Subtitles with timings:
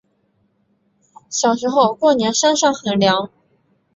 [1.29, 3.29] 小时候过年山上很凉